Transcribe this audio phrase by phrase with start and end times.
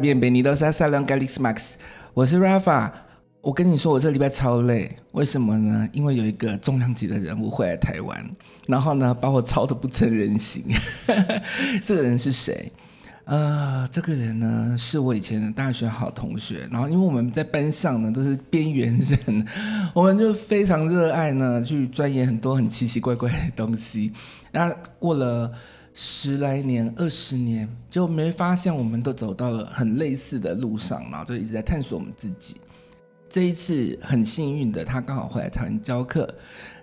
[0.00, 1.74] Bienvenidos a Salón Calix Max。
[2.14, 2.90] 我是 Rafa。
[3.42, 5.86] 我跟你说，我这礼拜超累，为什么呢？
[5.92, 8.30] 因为有一个重量级的人物会来台湾，
[8.66, 10.64] 然后呢，把我操得不成人形。
[11.84, 12.72] 这个人是谁？
[13.26, 16.66] 呃，这个人呢，是我以前的大学好同学。
[16.70, 19.46] 然后，因为我们在班上呢都是边缘人，
[19.92, 24.10] 我们就非常热爱呢去钻研很多很奇奇怪怪的东西。
[24.50, 25.52] 那过了。
[26.02, 32.56] 十来年、二十年，就没发现我们都走到了很类似的路上，然后就一直在探索我们自己。
[33.28, 36.26] 这一次很幸运的，他刚好回来台湾教课。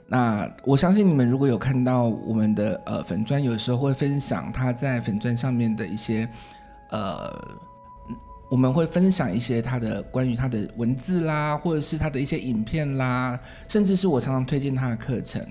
[0.06, 6.30] 那我相信你们如果有看到我们的呃粉砖，有时候会分享他在粉砖上面的一些
[6.92, 7.58] 呃，
[8.52, 15.44] 我们会分享一些他的关于他的文字啦，或者是他的一些影片啦，甚至是我常常推荐他的课程。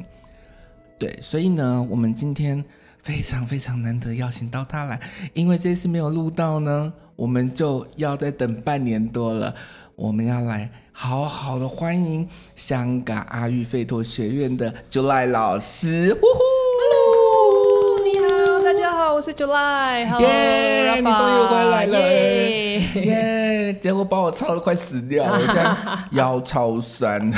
[1.01, 2.65] 对，所以呢，我们今天。
[3.07, 4.99] 非常非常难得邀请到他来，
[5.33, 9.55] 因为这次没有录到呢，我们就要再等半年多了。
[9.95, 16.13] 我们要来好好的欢迎香港阿育吠陀学院的 July 老师。
[16.15, 16.41] 呜呼
[16.83, 20.21] ，Hello，你好，大家好，我是 July。
[20.21, 23.73] 耶，yeah, 你终于回来了，耶！Yeah.
[23.73, 25.77] Yeah, 结果把我操的快死掉了，我现在
[26.11, 27.33] 腰超酸。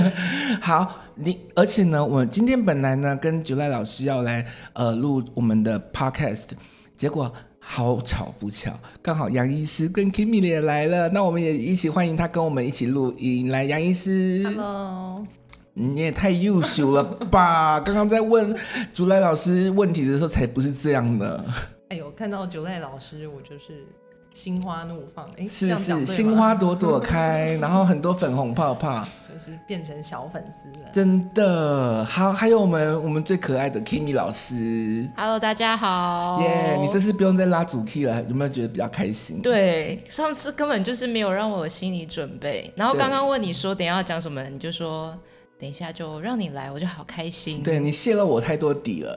[0.60, 1.05] 好。
[1.18, 6.50] 你而且呢，我今天本来呢跟 July 老师要来呃录我们的 podcast，
[6.94, 13.50] 结果好巧不巧，刚好杨医师跟 Kimi 也来了，那我们也一起欢迎他跟我们一起录音。
[13.50, 15.26] 来，杨医师，Hello，
[15.72, 17.80] 你也太优秀了吧！
[17.84, 18.54] 刚刚在问
[18.94, 21.42] July 老师问题的时候才不是这样的。
[21.88, 23.86] 哎呦，看到 July 老师，我就是。
[24.36, 29.02] 心花怒放，哎，是是，心花朵朵开，然后很多粉红泡泡，
[29.32, 30.88] 就是变成小粉丝了。
[30.92, 39.40] 真的，好，还有我们我们最可爱的 Kimi 老师，Hello，大家好，耶，yeah, 你这次不用再拉主 key 了，有没有觉得比较开心？
[39.40, 45.16] 对，上次根本就是没有让我有心理准备，然后刚刚问你说等一下要讲什么，你就说。
[45.58, 47.62] 等一下就让你来，我就好开心。
[47.62, 49.16] 对，你泄了我太多底了。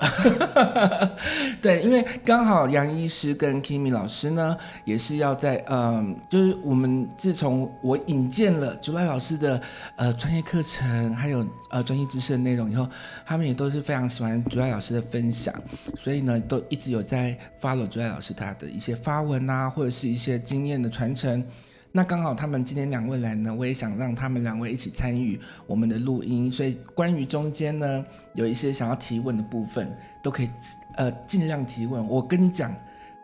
[1.62, 4.56] 对，因为刚好杨医师跟 Kimi 老师呢，
[4.86, 9.62] 也是要在嗯，就是我们自从我引荐了 July 老师的
[9.98, 12.88] 呃专业课程，还有呃专业知识的内容以后，
[13.26, 15.54] 他们也都是非常喜欢 July 老师的分享，
[15.98, 21.46] 所以呢，都一直有在 follow July 老师他的一些发文啊，或者是一些经验的传承。
[21.92, 28.06] 那刚好他们今天两位来呢，我也想让他们两位一起参与我们的录音，所以关于中间呢
[28.36, 30.50] 有一些想要提问的部分，都可以
[30.98, 32.08] 呃尽量提问。
[32.08, 32.72] 我跟你讲，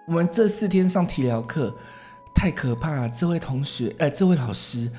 [0.07, 1.75] 我们这四天上体疗课
[2.33, 4.91] 太可怕了，这位同学呃这位老师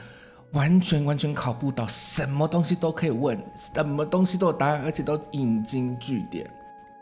[0.53, 6.49] 完全完全考不到，什么东西都可以问，什么东西都有答案，而且都引经据典。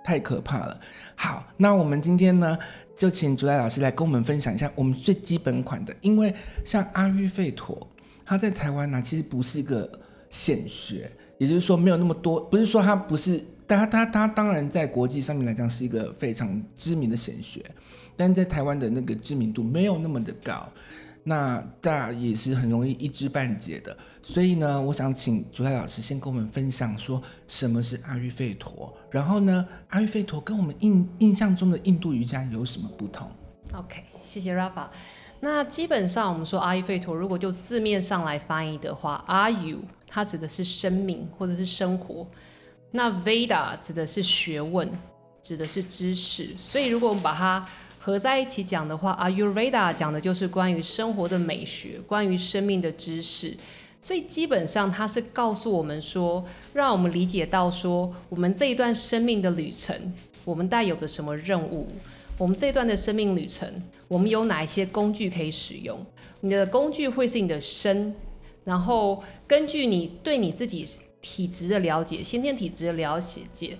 [0.04, 0.78] 太可怕了。
[1.16, 2.56] 好，那我们今天呢，
[2.94, 5.96] 就请 July 老师来跟我们分享一下我们最基本款的。
[6.02, 6.32] 因为
[6.64, 7.88] 像阿育吠陀，
[8.24, 9.90] 它在台湾呢，其实不是一个
[10.28, 12.38] 显学，也就是说没有那么多。
[12.42, 17.64] 不是说它不是，但它它它当然在国际上面来讲是一个非常知名的显学，
[18.14, 20.68] 但在台湾的那个知名度没有那么的高。
[21.26, 33.26] 那大也是很容易一知半解的，所以呢，我想请 July 老师先跟我们分享说什么是阿育吠陀，然后呢，阿育吠陀跟我们印印象中的印度瑜伽有什么不同
[33.72, 34.86] ？OK，谢谢 Rafa。
[35.40, 42.26] 那基本上我们说阿育吠陀，如果就字面上来翻译的话，阿育它指的是生命或者是生活，
[42.90, 44.90] 那 Veda 指的是学问，
[45.42, 47.66] 指的是知识，所以如果我们把它
[48.04, 53.56] 合在一起讲的话，Ayurveda 讲的就是关于生活的美学，关于生命的知识，
[53.98, 60.12] 所以基本上它是告诉我们说，让我们理解到说，我们这一段生命的旅程，
[60.44, 61.88] 我们带有的什么任务，
[62.36, 63.66] 我们这一段的生命旅程，
[64.06, 65.98] 我们有哪一些工具可以使用？
[66.42, 68.14] 你的工具会是你的身，
[68.64, 70.86] 然后根据你对你自己
[71.22, 73.78] 体质的了解，先天体质的了解。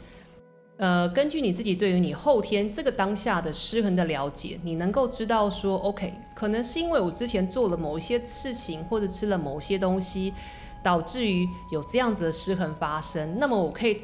[0.76, 10.34] 呃，根据你自己对于你后天这个当下的失衡的了解，你能够知道说，OK，可能是因为我之前做了某一些事情，或者吃了某些东西，
[10.82, 13.38] 导致于有这样子的失衡发生。
[13.38, 14.02] 那么我可以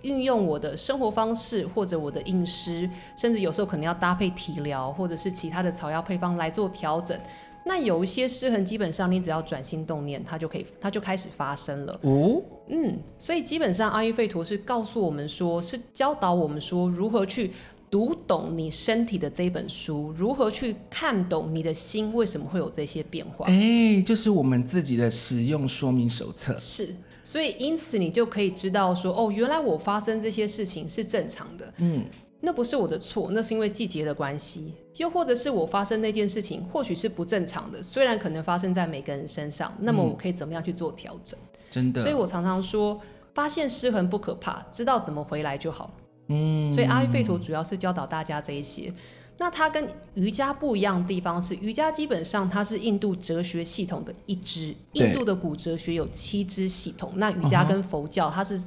[0.00, 7.18] 运用我的生活方式，或者我的饮食，甚至有时候可能要搭配体疗，或者是其他的草药配方来做调整。
[7.68, 12.00] 那有一些失衡，基本上你只要转心动念，它就可以，它就开始发生了。
[12.02, 17.50] 哦，嗯，所以基本上阿育吠陀是告诉我们说，是教导我们说如何去
[17.90, 23.46] 读懂你身体的这一本书，如何去看懂你的心为什么会有这些变化。
[23.46, 26.56] 哎，就是我们自己的使用说明手册。
[26.56, 31.74] 是，所以因此你就可以知道说，哦，原来我发生这些事情是正常的。
[31.78, 32.04] 嗯。
[32.46, 41.36] 那不是我的错，那是因为季节的关系，又或者是我发生那件事情，或许是不正常的，虽然可能发生在每个人身上，那么我可以怎么样去做调整？
[41.72, 43.00] 真的，所以我常常说，
[43.34, 45.90] 发现失衡不可怕，知道怎么回来就好。
[46.28, 48.92] 嗯，所以阿育吠陀主要是教导大家这一些。
[49.38, 49.84] 那它跟
[50.14, 58.62] 瑜伽不一样的地方是，瑜伽基本上它是印度哲学系统的一支，印度的古哲学有七支系统，那瑜伽跟佛教它是。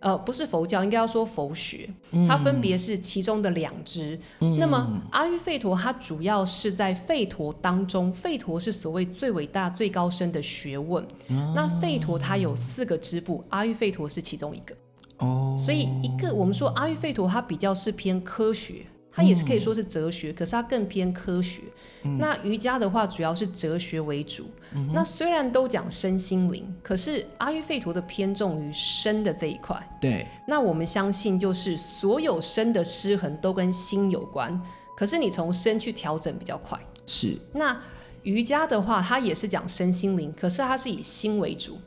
[0.00, 1.88] 呃，不是佛教，应该要说佛学，
[2.28, 4.18] 它分别是其中的两支。
[4.40, 11.06] 嗯、那么阿育吠陀，它主要是在吠陀当中，吠陀是所谓最伟大、最高深的学问。
[11.28, 14.76] 嗯、那吠陀它有四个支部，阿育吠陀是其中一个。
[15.18, 18.86] 哦，所以一个我们说阿育吠陀，它比较是偏科学。
[19.16, 21.62] 它也是可以说是哲学，嗯、可是它更偏科学。
[22.04, 24.50] 嗯、那瑜伽的话，主要是哲学为主。
[24.74, 29.76] 嗯、那虽然都讲身心灵，可是阿育吠陀的偏重于身的这一块。
[29.98, 30.26] 对。
[30.46, 34.60] 那我们相信，就是所有身的失衡都跟心有关。
[34.94, 36.78] 可是你从身去调整比较快。
[37.06, 37.38] 是。
[37.54, 37.80] 那
[38.22, 41.78] 瑜伽的话，它也是讲身心灵，可是它是以心为主。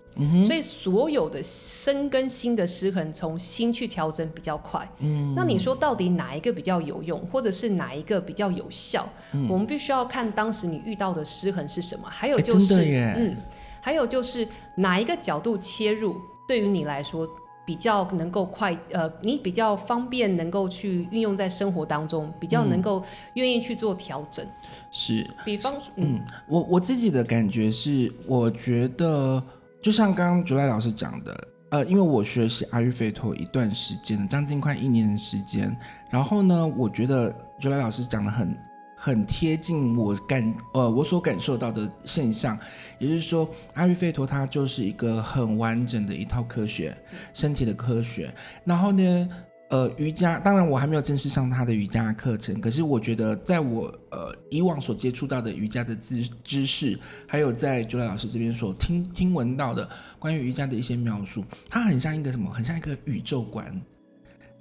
[0.42, 4.86] 所以所有的身跟心的失衡，从心去调整比较快。
[5.00, 9.08] 嗯，那你说到底哪一个比较有用，或者是哪一个比较有效？
[9.32, 12.76] 嗯，我们必须要看当时你遇到的失衡是什么，还有就是，
[13.18, 13.38] 嗯，
[13.80, 16.16] 还有就是哪一个角度切入，
[16.48, 17.26] 对于你来说
[17.66, 23.02] 比较能够快，呃，你比较方便能够去运用在生活当中，比较能够
[23.36, 24.46] 愿意去做调整。
[24.92, 29.42] 是，比方，嗯，嗯，我我自己的感觉是，我觉得。
[29.82, 35.76] 就像刚刚 July 老师讲的，呃，因为我学习阿育吠陀一段时间，将近快一年的时间，
[36.10, 38.58] 然后呢，我觉得 July 老师讲的很
[38.98, 42.58] 很贴近我感呃我所感受到的现象，
[42.98, 46.96] 也就是说，阿育吠陀它就是一个很完整的一套科学，
[47.34, 48.34] 身体的科学，
[48.66, 49.30] 然后呢。
[49.70, 59.88] 呃，瑜伽当然我还没有正式上他的瑜伽课程，可是我觉得在我呃以往所接触到的瑜伽的知知识，还有在朱拉老师这边所听听闻到的
[60.18, 62.50] 关于瑜伽的一些描述，它很像一个什么？
[62.52, 63.80] 很像一个宇宙观，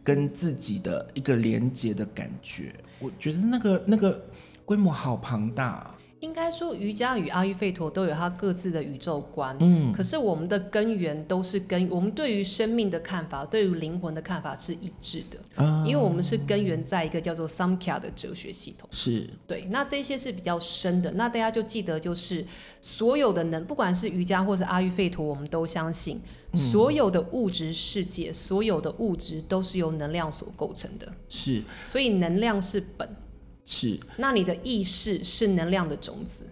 [0.05, 2.75] 跟自己的一个连接的感觉。
[2.99, 4.23] 我觉得那个那个
[4.67, 5.95] 规模好庞大啊。
[6.21, 9.57] 应该说，瑜伽与阿育吠陀都有它各自的宇宙观。
[9.61, 15.39] 嗯，可是我们的根源都是根我们对于生命的看法，对于灵魂的看法是一致的。
[15.57, 18.89] 嗯，因为我们是根源在一个叫做 Samkhya 的哲学系统。
[18.91, 21.13] 是对，那这些是比较深的。
[21.13, 22.45] 那大家就记得，就是
[22.81, 26.21] 所有的能，不管是瑜伽或是阿育吠陀，我们都相信，
[26.53, 31.13] 所有的物质世界，所有的物质都是由能量所构成的。
[31.29, 33.09] 是，所以能量是本。
[33.69, 36.47] 是，那你的意识是能量的种子。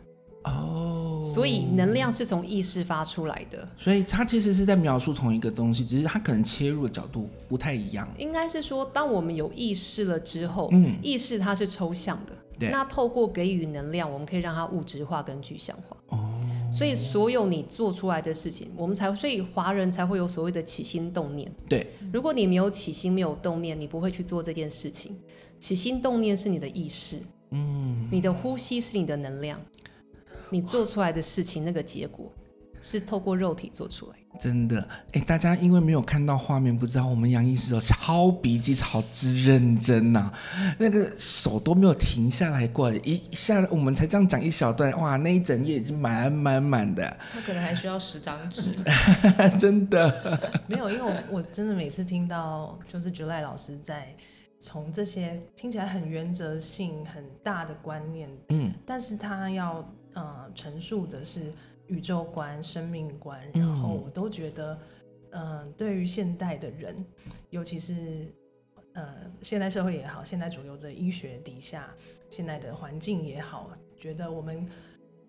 [0.44, 8.06] 哦，所以能量是从意识发出来的，所以它其实是在描述同一个东西，只是它可能切入的角度不太一样。
[8.16, 15.96] 应该是说，当我们有意识了之后，嗯，意识它是抽象的，对，那透过给予能量，我们可以让它物质化跟具象化。
[16.10, 16.30] 哦。
[16.72, 21.50] 所以所有你做出来的事情，我们才所以华人才会有所谓的起心动念。
[21.68, 25.16] 对，如果你没有起心没有动念，你不会去做这件事情。
[25.58, 27.20] 起心动念是你的意识，
[27.50, 29.60] 嗯，你的呼吸是你的能量，
[30.50, 32.30] 你做出来的事情那个结果
[32.80, 34.16] 是透过肉体做出来。
[34.38, 47.16] 真的，哎，大家因为没有看到画面，不知道我们杨医师哦，抄笔记超之认真呐、啊，那个手都没有停下来过，一下来我们才这样讲一小段，哇，那一整页已经满满满的。
[47.32, 48.74] 他可能还需要十张纸，
[49.58, 50.38] 真的。
[50.66, 54.14] 没有，因为我我真的每次听到就是 July 老师在。
[54.58, 61.52] 从这些听起来很原则性很大的观念，嗯，但是他要呃陈述的是
[61.88, 64.78] 宇宙观、生命观，然后我都觉得，
[65.30, 67.04] 嗯、呃，对于现代的人，
[67.50, 68.26] 尤其是
[68.94, 71.94] 呃现代社会也好，现代主流的医学底下，
[72.30, 74.66] 现代的环境也好，觉得我们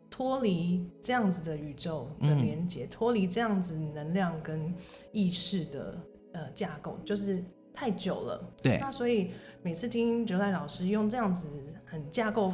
[0.09, 4.73] 脱离这样子的宇宙的连接，脱离这样子能量跟
[5.11, 5.97] 意识的
[6.31, 7.43] 呃架构，就是。
[7.77, 8.43] 太久了。
[8.63, 9.31] 对，那所以
[9.61, 11.47] 每次听 July 老师用这样子
[11.85, 12.49] 很架构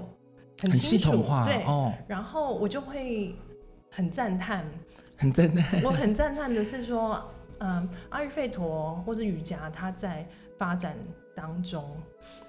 [0.61, 3.33] 很很系统化，对哦，然后我就会
[3.89, 4.65] 很赞叹，
[5.15, 5.79] 很赞叹。
[5.81, 7.23] 我很赞叹的是说，
[7.59, 10.27] 嗯，阿育吠陀或是瑜伽，它在
[10.57, 10.97] 发展
[11.33, 11.89] 当中，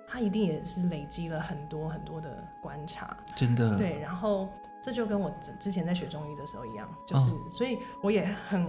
[0.09, 3.79] 它一定也是累积了很多很多的观察，真的。
[3.79, 4.49] 对，然后
[4.83, 8.67] 这就跟我之之前在学中医的时候一样，就是，哦、所以我也很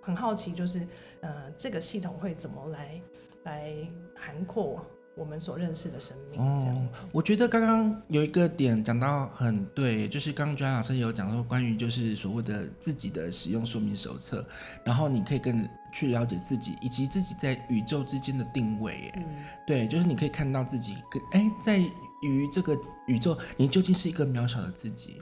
[0.00, 0.86] 很好奇，就是
[1.22, 3.00] 呃，这个系统会怎么来
[3.44, 3.72] 来
[4.14, 6.40] 涵括我们所认识的生命？
[6.40, 14.46] 哦，我觉得刚刚有一个点讲到很对，就是刚刚 July 老师有讲说关于就是所谓的自己的使用说明手册，
[14.84, 19.12] 然后你可以更去了解自己以及自己在宇宙之间的定位。
[19.16, 19.24] 嗯，
[19.66, 25.20] 对，就是你可以看到自己跟哎，在于这个宇宙，你究竟是一个渺小的自己，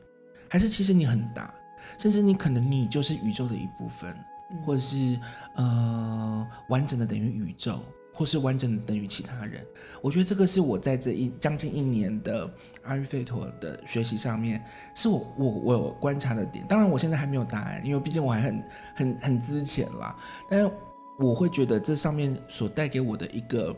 [0.50, 1.54] 还是其实你很大，
[1.99, 4.14] 甚至你可能你就是宇宙的一部分，
[4.66, 5.18] 或者是
[5.54, 7.80] 呃完整的等于宇宙。
[8.16, 9.62] 或是完整的等于其他人，
[10.00, 12.50] 我觉得这个是我在这一将近一年的
[12.82, 16.64] 阿育吠陀的学习上面，是我我我有观察的点。
[16.66, 20.16] 当然，我现在还没有答案，因为毕竟我还很很很之前啦。
[20.49, 20.70] 但是
[21.18, 23.76] 我会觉得这上面所带给我的一个。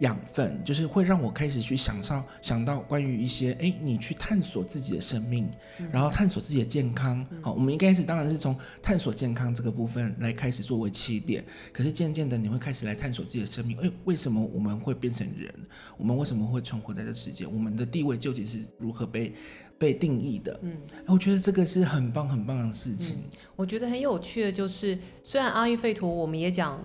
[0.00, 7.24] 养分就是会让我开始去想上想到关于一些哎，你去探索自己的生命，嗯、然后探索自己的健康。
[7.30, 13.76] 嗯、好，我们一开始当然是从探索健康这个部分来开始作为起点，可是渐渐的你会开始来探索自己的生命。
[13.78, 15.52] 哎，为什么我们会变成人？
[15.98, 17.46] 我们为什么会存活在这世界？
[17.46, 19.34] 我们的地位究竟是如何被
[19.78, 20.58] 被定义的？
[20.62, 20.76] 嗯，
[21.06, 23.16] 我觉得这个是很棒很棒的事情。
[23.16, 26.82] 嗯、我觉得很有趣的就是，虽然阿育吠陀我们也讲。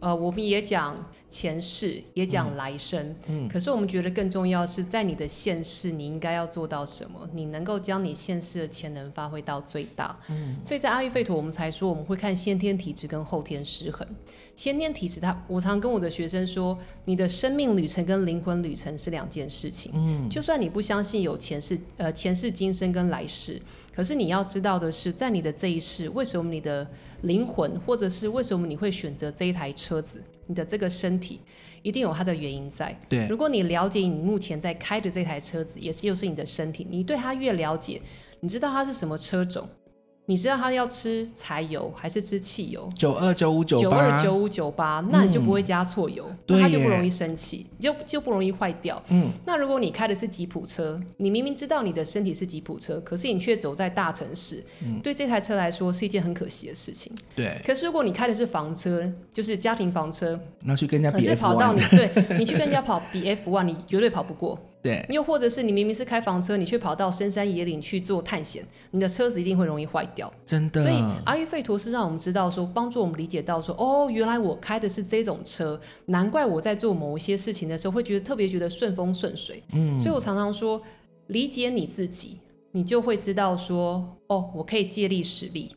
[0.00, 0.96] 呃，我们也讲
[1.30, 7.28] 前世，也讲来生，嗯，嗯，可是我们觉得更重要是在你的现世，你应该要做到什么？
[7.32, 14.06] 你能够将你现世的潜能发挥到最大，嗯，所以在阿育吠陀，我们才说我们会看先天体质跟后天失衡。
[14.54, 23.60] 先天体质，它我常跟我的学生说，你的生命旅程跟灵魂旅程是两件事情，嗯，就算你不相信有前世，呃，前世今生跟来世。
[23.94, 26.84] 可是你要知道的是，在你的这一世，为什么你的
[27.22, 31.40] 灵魂，或者是为什么你会选择这一台车子，你的这个身体，
[31.82, 32.92] 一定有它的原因在。
[33.08, 38.02] 对，如果你了解你目前在开的这台车子，也是又是你的身体，你对它越了解，
[38.40, 39.68] 你知道它是什么车种。
[40.26, 42.88] 你知道他要吃柴油还是吃汽油？
[42.96, 49.02] 九二九五九八，九二九五九八，那你就不会加错油，它就不容易生气，就就不容易坏掉。
[49.08, 57.12] 嗯，那如果你开的是吉普车，你明明知道你的身体是吉普车，可是你却走在大城市，嗯、对这台车来说是一件很可惜的事情。
[57.36, 57.60] 对。
[57.66, 64.58] 可是如果你开的是房车，就是家庭房车，那去跟人家比 F1，可是跑到你对你去跟人家跑比 F one，你绝对跑不过。
[64.84, 70.30] 对，又或者是你明明是开房车，你却跑到深山野岭去做探险，你的车子一定会容易坏掉。
[70.44, 70.82] 真的。
[70.82, 79.62] 所以阿育吠陀是让我们知道说，帮助我们理解到说，哦，原来我开的是这种车，难怪我在做某一些事情的时候会觉得特别觉得顺风顺水。
[79.72, 79.98] 嗯。
[79.98, 80.78] 所以我常常说，
[81.28, 85.74] 理解你自己，你就会知道说，哦，我可以借力使力，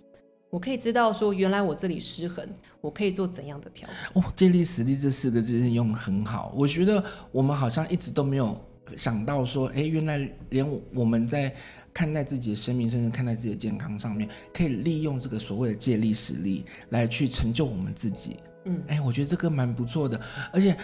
[0.50, 2.46] 我可以知道说，原来我这里失衡，
[2.82, 4.22] 我可以做怎样的调整。
[4.22, 8.54] 哦，借力使力这四个字用得很好，我觉得我们好像一直都没有。
[8.96, 10.18] 想到说，哎，原来
[10.50, 11.54] 连我们在
[11.94, 18.38] 看待自己的生命，甚至看待自己的健康上面，可以利用这个所谓的借力使力来去成就我们自己。
[18.66, 20.20] 嗯，哎，我觉得这个蛮不错的。
[20.52, 20.78] 而且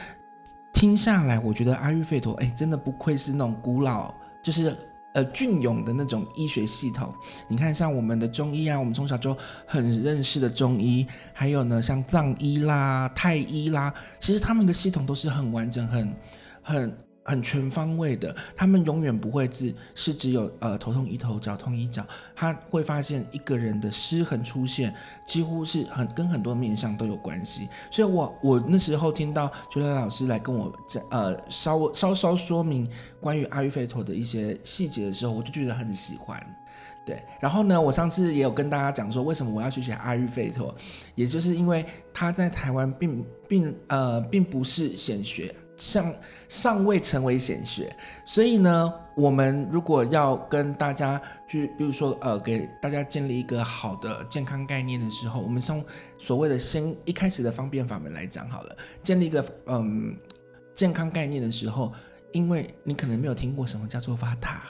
[0.74, 4.76] 听下来，我觉得阿育吠陀，哎，真的不愧是那种古老，就是
[5.14, 7.14] 呃隽永的那种医学系统。
[7.48, 16.16] 你看，像我们的中医啊，我们从小就很认识的中医，还有呢，像藏医啦、太医啦，其实他们的系统都是很完整、很
[16.62, 16.98] 很。
[17.24, 22.06] 很全方位的，他们永远不会只是只有呃头痛医头，脚痛医脚。
[22.36, 24.94] 他会发现一个人的失衡出现，
[25.26, 27.68] 几乎是很跟很多面相都有关系。
[27.90, 32.90] 所以我我那时候听到 July 老师来跟我讲呃稍稍稍说明
[33.22, 36.38] 关于阿育吠陀的一些细节的时候，我就觉得很喜欢。
[37.06, 40.74] 对，然后呢，我上次也有跟大家讲说，为什么我要去写阿育吠陀，
[41.16, 45.54] 也就是因为他在台湾并并呃并不是显学。
[45.84, 46.16] 像
[46.48, 55.84] 尚未成为显学，所以呢，我们如果要跟大家去，比如说呃，给大家建立一个好的健康概念的时候，我们从
[56.18, 60.16] 所谓的先一开始的方便法门来讲好了，建立一个嗯
[60.74, 61.92] 健康概念的时候，
[62.32, 64.64] 因为你可能没有听过什么叫做瓦塔，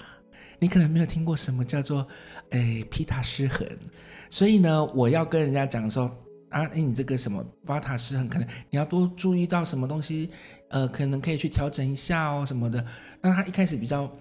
[0.58, 2.08] 你可能没有听过什么叫做
[2.50, 3.68] 诶皮塔失衡，
[4.32, 6.12] 所以呢，我要跟人家讲说。
[6.54, 10.30] 啊，哎，你这个什么瓦塔失衡，可能你要多注意到什么东西，
[10.74, 12.84] 呃，可能可以去调整一下哦，什么的。
[13.22, 14.12] 那他一开始比较，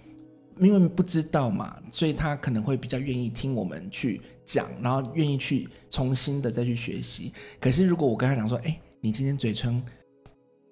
[0.58, 7.32] 因为不知道嘛，所以他可能会比较愿意听我们去讲，然后愿意去重新的再去学习。
[7.58, 9.82] 可是如果我跟他讲说，哎，你今天嘴唇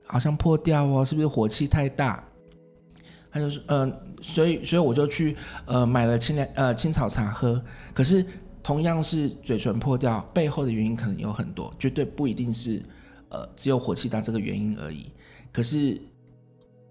[0.05, 2.23] 好像破掉哦，是不是火气太大？
[3.33, 5.35] 他就说，嗯、呃，所以所以我就去
[5.65, 7.63] 呃买了青凉呃青草茶喝。
[7.95, 8.23] 可是
[8.63, 12.83] 同样是嘴唇破掉，背后的原因可能有很多，绝对不一定是
[13.31, 15.07] 呃只有火气大这个原因而已。
[15.53, 16.01] 可是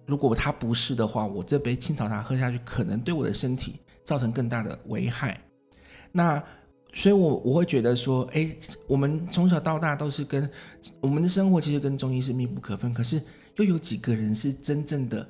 [0.05, 5.39] 如果它不是的话，我这杯清草茶喝下去，可能对我的身体造成更大的危害。
[6.11, 6.43] 那
[6.93, 8.55] 所以我，我我会觉得说，哎，
[8.87, 10.49] 我们从小到大都是跟
[10.99, 13.21] 我们的生活其实跟中医是密不可分，可是
[13.57, 15.27] 又有几个人是真正的。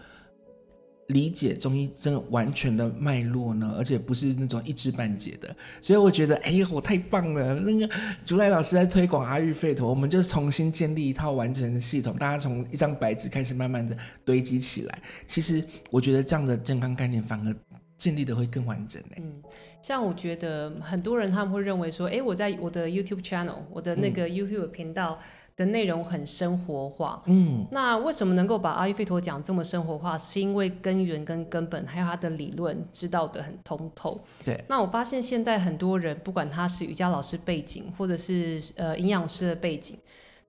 [1.10, 7.56] 理解中医真的完全的脉络呢，而且不是那种一知半解的，所以我觉得，哎呀，我太棒了！
[7.56, 7.90] 那个
[8.24, 15.02] 竹莱老师在推广阿育吠陀，我们就重新建立一套完整的系统，大家从一张白纸开始慢慢的堆积起来。
[15.26, 17.56] 其实我觉得这样的健康概念反而
[17.98, 19.02] 建立的会更完整。
[19.18, 19.42] 嗯，
[19.82, 25.20] 像我觉得很多人他们会认为说，哎，我在我的 YouTube channel，我的那个 YouTube 频道。
[25.20, 25.26] 嗯
[25.60, 30.18] 的内容很生活化，嗯，那为什么能够把阿育吠陀讲这么生活化？
[30.18, 34.18] 是因为根源跟根本，还有他的理论知道得很通透。
[34.46, 39.98] 对，那我发现现在很多人，不管他是瑜伽老师背景，或者是呃营养师的背景。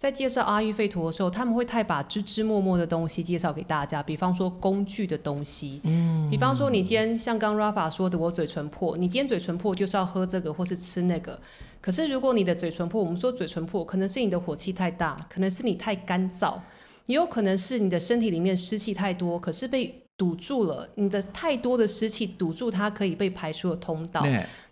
[0.00, 11.38] 在介绍阿育吠陀的时候，他们会太把枝枝末末的东西介绍给大家，比方说工具的东西，嗯，比方说你今天像刚 Rafa 说的，我嘴唇破，你今天嘴唇破就是要喝这个或是吃那个。
[11.82, 16.58] 可是如果你的嘴唇破，我们说嘴唇破，可能是你的火气太大，可能是你太干燥，
[17.04, 24.24] 也有可能是你的身体里面湿气太多，可是被堵住了，你的太多的湿气堵住它可以被排出的通道。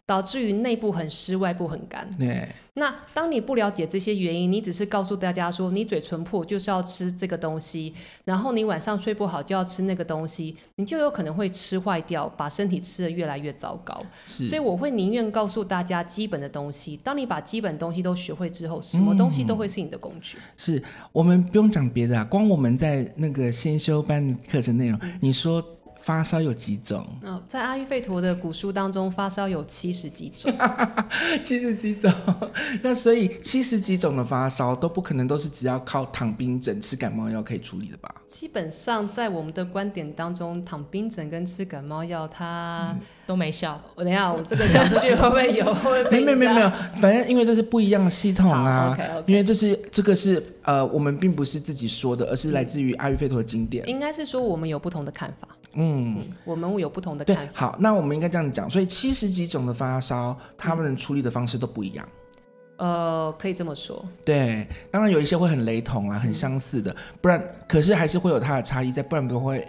[0.09, 2.09] 导致于内部很湿，外部很干。
[2.19, 2.49] 对。
[2.73, 7.93] 那当你不了解这些原因，你只是告诉大家说你嘴唇破就是要吃这个东西，
[8.25, 14.03] 然后你晚上睡不好就要吃那个东西，你就有可能会吃坏掉，把身体吃得越来越糟糕。
[14.25, 14.49] 是。
[14.49, 16.97] 所以我会宁愿告诉大家基本的东西。
[17.05, 20.39] 当你把基本东西都学会之后，什么东西都会是你的工具。
[20.39, 25.63] 嗯、是我们不用讲别的啊，光我们在那个先修班课程内容，嗯、你说。
[26.09, 27.07] 发烧有几种？
[27.23, 30.51] 哦，在阿育吠陀的古书当中，发烧有七十几种，
[31.45, 32.11] 七十几种。
[32.83, 38.09] 那所以七十几种的发烧都不可能都是只要靠躺冰枕、吃感冒药可以处理的吧？
[38.27, 43.79] 基本上在我们的观点当中，躺冰枕跟吃感冒药它都没效。
[43.95, 45.63] 我等一下，我这个讲出去会不会有？
[45.85, 48.93] 会不会没有没有没有，反正因为这是不一样的系统啊。
[48.95, 49.25] OK OK。
[49.27, 53.87] 因为这是这个是呃，我们并不是自己说的，而是来自于阿育吠陀的经典。
[53.87, 55.47] 应该是说我们有不同的看法。
[55.81, 57.43] 嗯，我们会有不同的看法。
[57.43, 62.09] 对，好，那我们应该这样讲，所以七十几种的发烧，他们处理的方式都不一样。
[62.79, 64.05] 呃，可以这么说。
[64.25, 69.67] 对，当然有一些会很雷同啊，很相似的，不然可是还是会有它的差异在，不然不会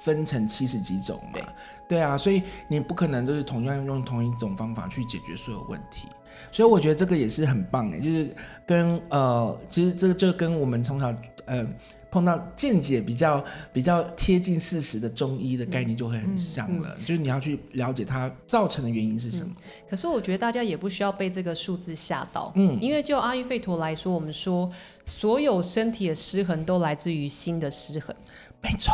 [0.00, 1.30] 分成七十几种嘛。
[1.34, 1.44] 对，
[1.88, 6.08] 对啊，所以你不可能就是同样用同一种方法去解决所有问题。
[6.50, 8.34] 所以我觉得这个也是很棒诶，就是
[8.66, 11.14] 跟呃，其实这个就跟我们从小
[11.46, 11.64] 呃。
[12.12, 19.50] 碰到见解比较比较贴近事实的中医的概念就会很像了，嗯嗯、就是你要去了解它造成的原因是什么。
[19.56, 24.70] 嗯、可是我觉得大家也不需要被这个数字吓到，嗯，因为就阿育吠陀来说，我们说
[25.06, 28.14] 所有身体的失衡都来自于心的失衡，
[28.60, 28.92] 没错。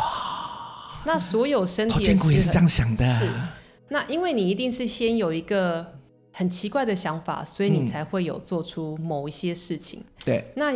[1.03, 3.29] 那所有身体的失衡也是这样想的，是。
[3.89, 5.85] 那因为你一定是先有一个
[6.31, 9.99] 很奇怪的想法，所以你才会有做出某一些事情。
[9.99, 10.73] 嗯、对，那。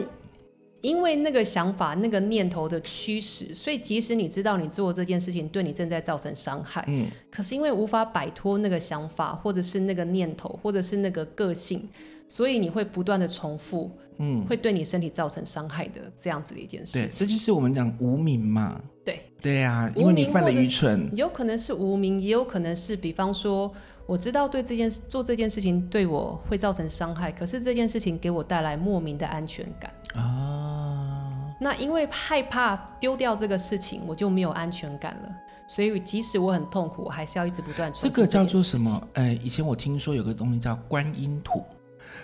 [0.83, 11.87] 因为那个想法、那个念头的驱使，所以即使你知道你做这件事情对你正在造成伤害，嗯，可是因为无法摆脱那个想法，或者是那个念头，或者是那个个性，
[12.27, 17.01] 所以你会不断的重复，嗯，会对你身体造成伤害的这样子的一件事情。
[17.03, 18.81] 对，这就是我们讲无名嘛。
[19.05, 23.71] 对，对呀、啊，因为你犯了愚蠢，有可能是无名，也有可能是，比方说，
[24.05, 31.55] 我知道对这件事做这件事情对我会造成伤害，可是这件事情给我带来莫名的安全感啊。
[31.59, 35.29] 那因为害怕丢掉这个事情，我就没有安全感了。
[35.65, 38.09] 所以即使我很痛苦，我还是要一直不断这。
[38.09, 39.07] 个叫做什么？
[39.13, 41.63] 呃，以前我听说有个东西叫观音土，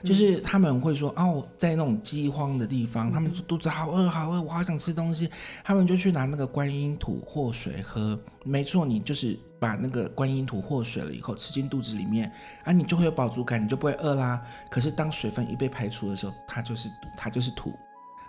[0.04, 5.30] 就是他们会说哦，在那种饥荒的地方，他们说肚子好饿好饿，我好想吃东西，
[5.64, 8.20] 他们就去拿那个观音土或水喝。
[8.44, 12.32] 没错，你就是把那个观音土和水了以后吃进肚子里面
[12.64, 14.42] 啊，你就会有饱足感，你就不会饿啦。
[14.70, 17.78] 可是当水分一被排除的时候，它就是它就是土。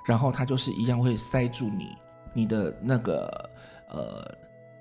[0.06, 1.94] 然后它就是一样会塞住你，
[2.32, 3.50] 你的那个
[3.88, 4.24] 呃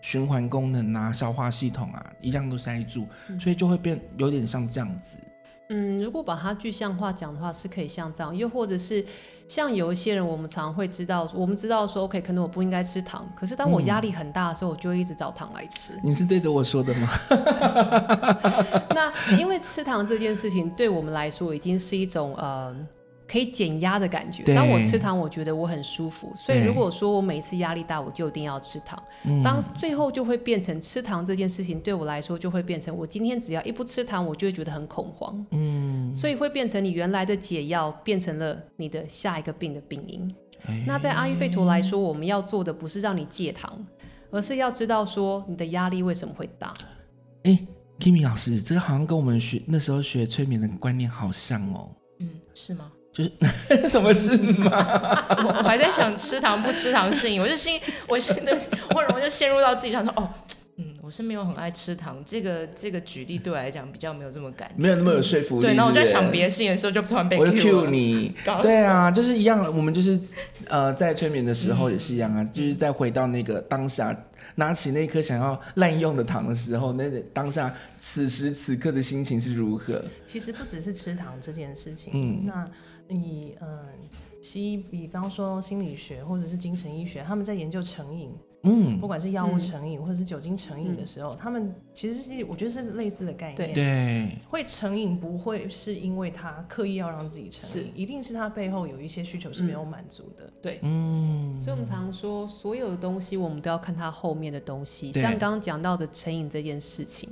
[0.01, 5.19] 循环功能啊、消化系统啊，一样都塞住，嗯、所以就会变有点像这样子。
[5.71, 9.05] 嗯，如果把它具象化讲的话，是可以像这样，又或者是
[9.47, 15.93] 像有一些人，我们常会知道，我们知道说，OK，可能我不应该吃糖，可是当我压力很大的时候，嗯、我就会一直找糖来吃。
[16.03, 17.08] 你是对着我说的吗？
[18.95, 22.75] 那因为吃糖这件事情对我们来说已经是一种呃。
[23.29, 24.43] 可以减压的感觉。
[24.55, 26.33] 当我吃糖，我觉得我很舒服。
[26.35, 29.01] 所以如果说我每一次压力大，我就一定要吃糖。
[29.43, 35.45] 当最后就会变成吃糖这件事情对我来说就会变成我今天只要一不吃糖，我就会觉得很恐慌。
[35.51, 40.27] 嗯，所以会变成你原来的解药变成了你的下一个病的病因。
[40.65, 43.85] 欸、那在阿育吠陀来说，我们要做的不是让你戒糖，
[44.31, 46.73] 而是要知道说你的压力为什么会大。
[47.43, 47.67] 哎、欸
[47.99, 51.89] ，Kimi 老师，这个好像跟我们学那时候学催眠的观念好像哦。
[52.19, 52.91] 嗯，是吗？
[53.69, 55.25] 就是 什么事吗？
[55.43, 58.58] 我 我还在想吃糖不吃糖适应，我就心， 我心对，
[58.93, 60.29] 或者我就陷入到自己想说哦。
[60.82, 65.62] 嗯我是没有很爱吃糖，这个这个举例对我来讲比较没有这么感，没有那么有说服力。
[65.63, 68.34] 对，然后我在想别的事情的时候，就突然被我就 cue 你。
[68.62, 70.17] 对啊，就是一样，我们就是
[70.67, 74.15] 呃，在催眠的时候也是一样啊，嗯、就是再回到那个当下，
[74.55, 80.01] 拿起那颗想要滥用的糖的时候，那个当下此时此刻的心情是如何？
[80.27, 82.69] 其实不只是吃糖这件事情，嗯，那
[83.09, 83.89] 你嗯、呃，
[84.41, 88.31] 西医，比方说心理学或者是精神医学，他们在研究成瘾。
[88.63, 93.73] 嗯，不管是药物成瘾或者是酒精成瘾的时候，嗯、他们其实是我觉得是类似的概念。
[93.73, 100.45] 对，会成瘾不会是因为他刻意要让自己成瘾，是一定是他背后有一些需求是没有满足的。
[100.45, 107.29] 嗯、对，嗯，所以我们常说，所有的东西我们都要看它后面的东西，像刚刚讲到的成瘾这件事情。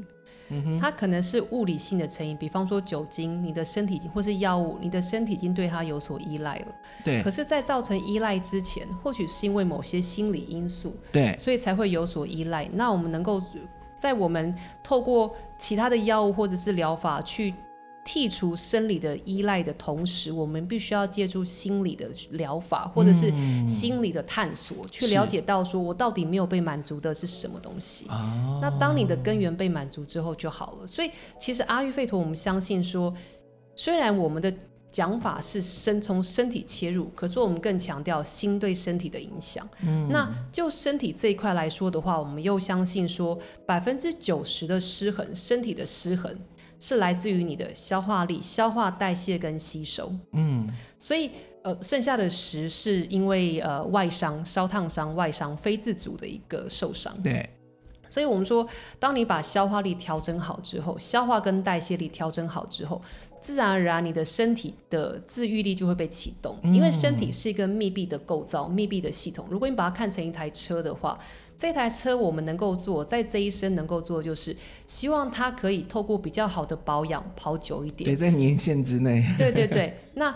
[0.79, 6.67] 它可能是物理性的成瘾，比方说酒精，你的身体或是药物，你的身体已经对它有所依赖了。
[7.03, 7.21] 对。
[7.23, 12.69] 可是，在造成依赖之前，或许是因为某些心理因素，对，所以才会有所依赖。
[12.73, 13.41] 那我们能够
[13.97, 17.53] 在我们透过其他的药物或者是疗法去。
[18.07, 23.29] 剔除生理的依赖的同时，我们必须要借助心理的疗法，或者是
[23.67, 28.05] 心理的探索，嗯、去了解到说我到底没有被满足的是什么东西。
[28.61, 30.87] 那当你的根源被满足之后就好了。
[30.87, 33.13] 所以，其实阿育吠陀，我们相信说，
[33.75, 34.53] 虽然我们的
[34.89, 39.67] 讲法是身从身体切入，可是我们更强调心对身体的影响。
[39.83, 46.33] 嗯、那就身体这一块来说的话，我们又相信说，百分之九十的失衡，身体的失衡。
[46.79, 50.67] 是来自于你的消化力、消化代谢跟吸收，嗯，
[50.99, 51.31] 所以
[51.63, 57.49] 呃，剩下的十是因为呃外伤、烧烫伤、外伤、非自主的一个受伤，对。
[58.09, 58.67] 所以我们说，
[58.99, 63.01] 当你把消化力调整好之后，消化跟代谢力调整好之后，
[63.39, 69.45] 自然而然你的身体的自愈力就会被启动，因为身体是一个密闭的构造、密闭的系统。
[69.49, 71.17] 如果你把它看成一台车的话。
[71.59, 78.07] 这台车我们能够做，在这一生能够做，就是希望它可以透过比较好的保养跑久一点。
[78.07, 79.25] 也，在年限之内。
[79.39, 80.35] 对对对，那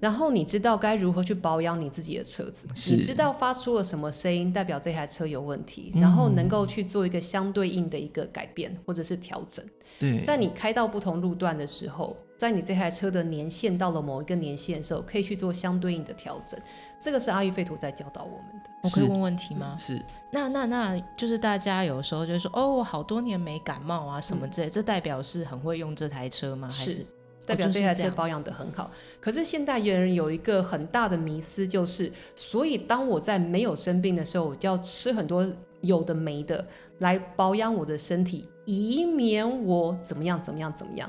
[0.00, 9.64] 然后你知道该如何去保养你自己的车子，你知道发出了什么声音，代表这台车有问题，然后能够去做一个相对应的一个改变或者是调整。
[9.98, 12.16] 对，在你开到不同路段的时候。
[12.38, 16.56] 在你这台车的年限到了某一个年限的时候，可以去做相对应的调整。
[17.02, 18.70] 这个是阿育吠陀在教导我们的。
[18.84, 19.74] 我可以问问题吗？
[19.76, 20.00] 是。
[20.32, 26.68] 那那那就是大家有时候就说，哦，我好多年没感冒啊什么之类，嗯、这代表是很会用这台车吗？
[26.68, 27.06] 是，还是
[27.48, 28.84] 代表这台车保养的很好。
[28.84, 35.46] 哦就是、可是现代人有一个很大的迷思，就是所以当我在没有生病的时候，我就要吃很多
[35.80, 36.66] 有的没的
[36.98, 41.08] 来保养我的身体，以免我怎么样怎么样怎么样。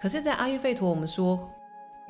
[0.00, 1.48] 可是，在阿育吠陀，我们说，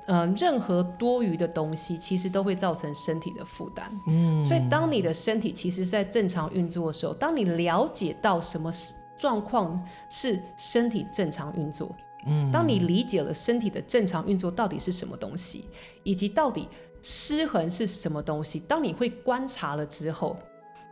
[0.06, 3.90] 呃，任何多余的东西其实都会造成身体的负担。
[4.08, 8.72] 嗯，所以当你的身体其实在正常运作的时候，当你了解到什么
[9.16, 11.94] 状况是身体正常运作，
[12.26, 15.64] 嗯，当你理解了身体的正常运作到底是什么东西，
[16.02, 16.68] 以及到底
[17.00, 20.36] 失衡是什么东西，当你会观察了之后，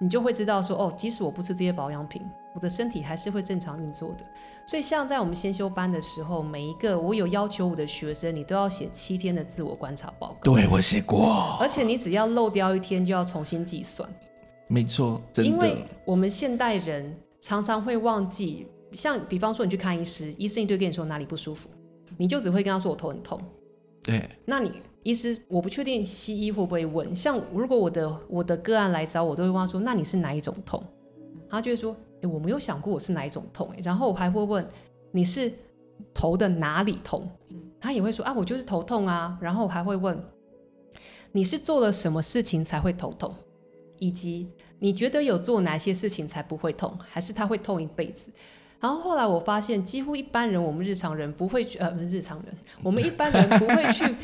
[0.01, 2.23] 你就会知道说，哦，即使我不吃这些保养品，
[2.55, 4.25] 我的身体还是会正常运作的。
[4.67, 10.55] 所以，像在我们先修班的时候，每一个我有要求我的学生，你都要写七天的自我观察报告。
[10.55, 11.57] 对，我写过。
[11.61, 14.09] 而且你只要漏掉一天，就要重新计算。
[14.69, 15.51] 没错，真的。
[15.51, 21.69] 因为我们现代人常常会忘记，像比方说你去看医师，医生一堆跟你说哪里不舒服，
[22.17, 23.41] 你就只会跟他说我头很痛。
[24.03, 24.29] 对。
[24.45, 27.15] 那你医师，我不确定西医会不会问。
[27.15, 30.83] 像如果我的我的个案来找我，都会问他说，那你是哪一种痛？
[31.49, 31.97] 他就会说。
[32.23, 34.67] 我没有想过我是哪一种痛，然后我还会问
[35.11, 35.53] 你是
[36.15, 37.31] 头的哪里痛，
[37.79, 40.19] 他也会说啊，我就是头痛啊，然后我还会问
[41.33, 43.35] 你是做了什么事情才会头痛，
[43.99, 48.29] 以及你觉得有做哪些事情才不会痛，还是他会痛一辈子？
[48.85, 54.15] 然后后来我发现，几乎一般人，我们日常人不会去，呃，不是日常人，我们一般人不会去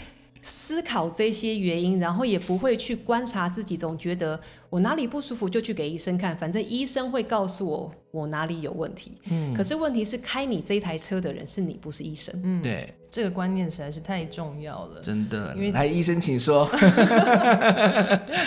[0.42, 9.12] 思考这些原因，然后也不会去观察自己，总觉得我哪里不舒服就去给医生看，反正医生会告诉我我哪里有问题。
[9.30, 12.38] 嗯，可是问题是开你这一台车的人是你，不是医生。
[12.44, 15.54] 嗯，对，这个观念实在是太重要了，真的。
[15.56, 16.68] 因为来，医生请说。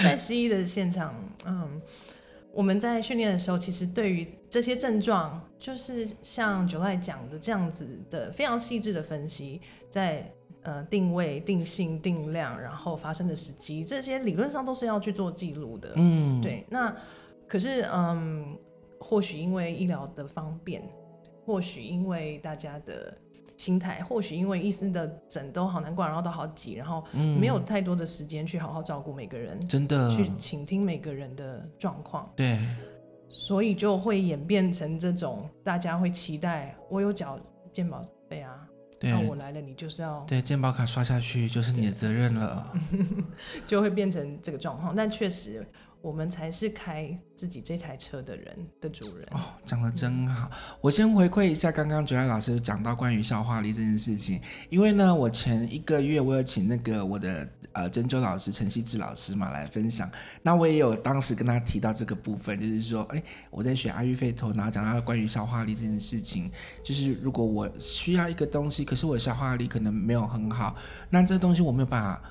[0.04, 1.23] 在西医的现场，嗯，
[2.54, 10.32] 我们在训练的时候，其实对于这些症状，就是像 July 讲的这样子的非常细致的分析，在。
[10.66, 15.92] 呃，定位、定性、定量，然后发生的时机，这些理论上都是要去做记录的。
[15.98, 16.66] 嗯，对。
[16.70, 16.96] 那
[17.50, 18.58] 可是，嗯，
[18.98, 20.82] 或许因为医疗的方便，
[21.46, 23.14] 或许因为大家的
[23.64, 27.02] 心态，或许因为医生的诊都好难挂，然后都好挤，然后
[27.40, 32.30] 没有太多的时间去好好照顾每个人，真的去倾听每个人的状况。
[32.36, 32.60] 对，
[33.30, 37.40] 所以就会演变成这种大家会期待，我有缴
[37.72, 38.58] 健保费啊。
[39.00, 42.70] 那我来了，你就是要对健保卡刷下去，就是你的责任了，
[43.66, 44.94] 就会变成这个状况。
[44.94, 45.66] 但确实。
[46.04, 50.52] 我们才是开自己这台车的人的主人哦，讲得真好。
[50.82, 60.12] 我先回馈一下刚刚 July 老师讲到关于消化力这件事情，因为呢，我前一个月我有请那个我的呃针灸老师陈希志老师嘛来分享，
[60.42, 66.52] 那我也有当时跟他提到这个部分，就是说，哎，我在学阿育吠陀，然后讲到关于消化力这件事情，
[66.84, 70.76] 就是如果我需要一个东西，可是我消化力可能没有很好，
[71.10, 72.22] 那这东西我没有办法。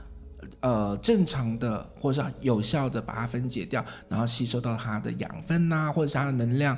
[0.61, 6.77] 呃，正常的或者是有效的把它分解掉，然后吸收到它的养分呐、啊，或者是它的能量，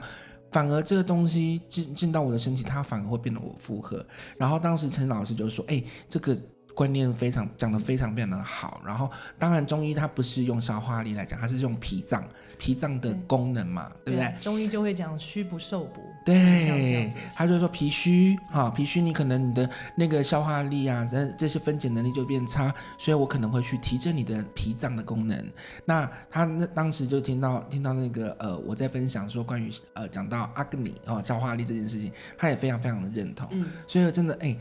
[0.53, 4.05] 反而这个东西进进到我的身体，它反而会变得我负荷。
[4.37, 6.37] 然后当时陈老师就说：“哎，这个。”
[6.75, 9.09] 观念非常讲得非常非常的好，然后
[9.39, 12.25] 当然中医它不是用消化力来讲，它是用脾脏
[12.59, 14.35] 脾脏的功能嘛，对，不对？
[14.41, 25.53] 中医就会讲虚不受补，对，他就说脾虚哈，脾虚你可能你的那个消化力啊，这这些分解能力就变差，所以我可能会去提振你的脾脏的功能。
[25.85, 33.49] 那他那当时就听到听到那个呃我在分享说关于呃讲到阿格尼哦消化力这件事情，他也非常非常的认同，
[33.87, 34.57] 所以真的哎。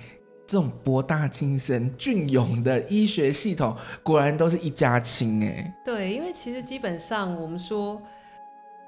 [0.45, 5.73] 这种博大精深、隽永的医学系统，果然都是一家亲哎。
[5.83, 8.01] 对，因为其实基本上我们说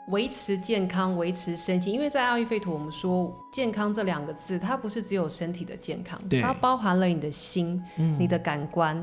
[0.07, 8.95] 维持健康、维持身体，因为在奥义吠陀，我们说健康这两个字，它不是只有身体的健康，它包含了你的心、嗯、你的感官，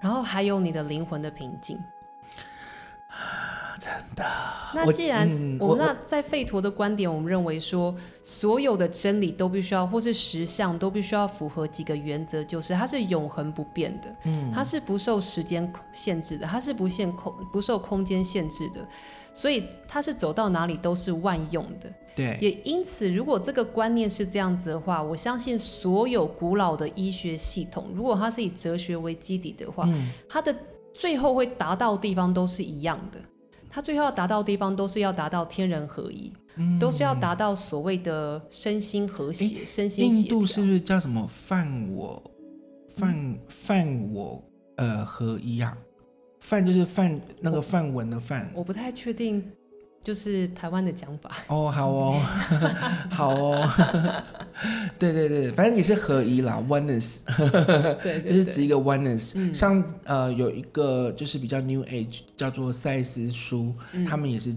[0.00, 1.78] 然后还有你的灵魂的平静。
[3.80, 4.24] 真的。
[4.74, 5.28] 那既然
[5.60, 18.86] 我们那在费陀的观点，我们认为说，所有的真理都必须要，或是实相都必须要符合几个原则，就是它是永恒不变的，嗯，它是不受时间限制的，它是不限空不受空间限制的，
[19.32, 21.92] 所以它是走到哪里都是万用的。
[22.14, 30.54] 对，也因此，如果这个观念是这样子的话，我相信所有古老的医学系统，如果它是以哲学为基底的话，嗯，它的
[30.94, 33.20] 最后会达到的地方都是一样的。
[33.76, 40.34] 他最后要达到的地方，都是要达到天人合一，嗯、都是要达到所谓的身心和谐、欸、身心协调。
[40.34, 42.22] 印度是不是叫什么梵我
[42.88, 44.42] 梵梵我
[44.78, 45.76] 呃合一啊？
[46.40, 49.44] 梵就是梵那个梵文的梵，我不太确定。
[50.06, 51.28] 就是台湾的讲法。
[51.48, 52.14] 哦，好哦，
[53.10, 53.68] 好哦，
[55.00, 57.22] 对对对，反正你是合一啦，oneness，
[58.00, 59.32] 对，就是指一个 oneness。
[59.34, 64.54] 嗯、像呃有一个就是比较 new age 叫做赛斯书，嗯、他们也是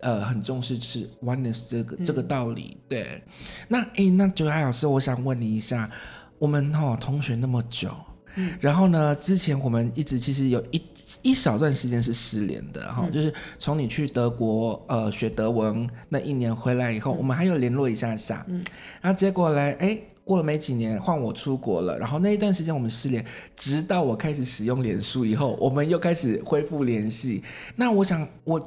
[0.00, 2.78] 呃很重视就是 oneness 这个、嗯、这个道理。
[2.88, 3.22] 对，
[3.68, 5.90] 那哎，那 July 老师，我想问你一下，
[6.38, 7.90] 我们哈、哦、同学那么久，
[8.36, 10.80] 嗯、然后呢，之前我们一直其实有一。
[11.22, 18.64] 一小段时间是失联的哈，嗯、就是从你去德国呃学德文那一年回来以后，嗯、我们还有联络一下下，嗯，
[19.00, 23.24] 然后结果来哎过了没几年换我出国了，然后那一段时间我们失联，
[23.54, 27.42] 直到我开始使用脸书以后，我们又开始恢复联系。
[27.76, 28.66] 那我想我，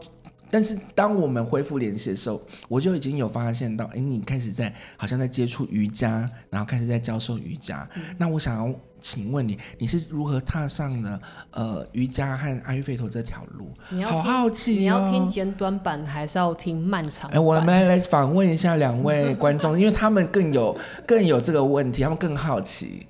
[0.49, 7.87] 但是当我们恢复联系的时候，我就已经有发现到，哎，你开始在好像在接触瑜伽，然后开始在教授瑜伽。
[7.95, 8.73] 嗯、那我想要。
[9.01, 13.73] 请问你，你是如何踏上的呃瑜伽和阿育吠陀这条路？
[13.91, 17.37] 你要好好奇、哦、你要听简短版还是要听漫长版？
[17.37, 23.07] 哎，我们来来访问一下两位观众，因为他们更有 更有这个问题，他们更好奇。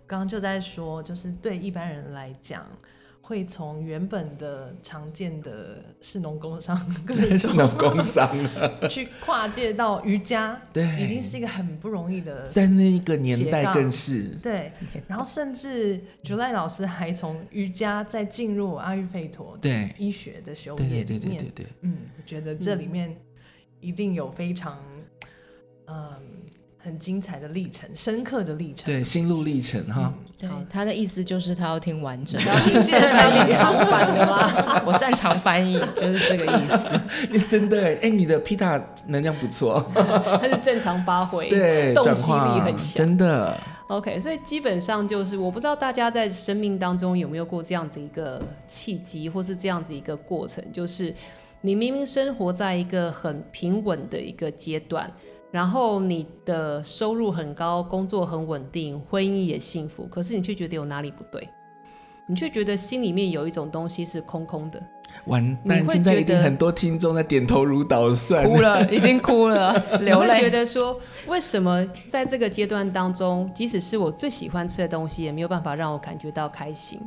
[0.00, 2.64] 我刚刚就在说，就是对一般人来讲。
[3.28, 6.74] 会从原本的常见的士农工商，
[7.38, 8.34] 士农工商
[8.88, 12.42] 去跨界到瑜伽，对，已经是一个很不容易的。
[12.42, 14.72] 在那一个年代更是对，
[15.06, 23.14] 然后甚至 July 老师还从瑜伽再进入阿育吠陀对医学的修炼里面，对对对对对，嗯，我觉得这里面
[23.78, 24.82] 一定有非常
[25.84, 26.10] 嗯
[26.78, 30.14] 很精彩的历程，深刻的历程，对，心路历程哈。
[30.38, 34.80] 对，他的意思就是他要听完整， 要听现在翻译长版的吗？
[34.86, 37.00] 我擅长翻译，就是这个意思。
[37.30, 43.58] 你真的哎，你的 Pita 能量不错，他是正常发挥，对，洞悉力很强，真的。
[43.88, 51.12] OK，所以基本上就是，我不知道大家在生命当中有没有过这样子一个契机，或是这样子一个过程，就是
[51.62, 55.10] 你明明生活在一个很平稳的一个阶段。
[55.50, 61.48] 然后你的收入很高，工作很稳定，婚姻也幸福，可是你却觉得有哪里不对，
[62.28, 64.82] 你却觉得心里面有一种东西是空空的。
[65.24, 70.38] 完蛋，现在一定很多听众在点头如捣蒜，哭了，已经哭了， 流泪。
[70.38, 77.00] 觉得说，为什么在这个阶段当中，即使是我最喜欢吃的东西，也没有办法让我感觉到开心？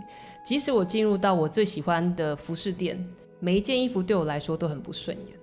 [0.44, 2.98] 即使我进入到我最喜欢的服饰店，
[3.40, 5.41] 每一件衣服对我来说都很不顺眼。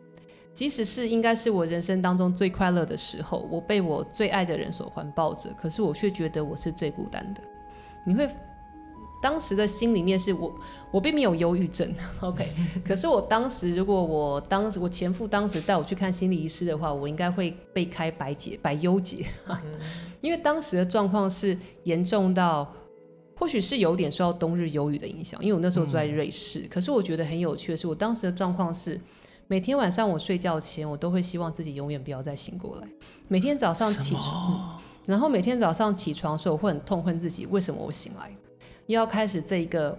[0.59, 7.41] 即使是应该是我人生当中最快乐的时候，我被我最爱的人所环抱着，可是我却觉得我是最孤单的。
[8.05, 8.29] 你会
[9.23, 10.53] 当时的心里面是我，
[10.91, 12.45] 我并没有忧郁症，OK。
[12.85, 19.25] 可是我当时，如果我当时我前夫当时带我去看心理医师的话，我应该会被开百解、百忧解，
[20.21, 22.69] 因为当时的状况是严重到，
[23.37, 25.41] 或许是有点受到冬日忧郁的影响。
[25.41, 29.01] 因为我那时候住在瑞士，可是我觉得很有趣的是，我当时的状况是。
[29.51, 32.89] 每天晚上我睡觉前，我都会希望自己永远不要再醒过来。
[33.29, 38.31] 每天早上起床，嗯，然后每天早上起床的时候，我会很痛恨自己，为什么我醒来？
[38.87, 39.99] 又要开始这一个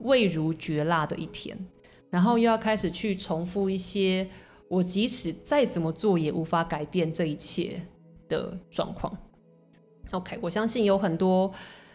[0.00, 1.56] 味如嚼蜡的一天，
[2.10, 4.28] 然后又要开始去重复一些
[4.68, 7.80] 我即使再怎么做也无法改变这一切
[8.28, 9.10] 的状况。
[10.10, 11.50] OK，我相信有很多。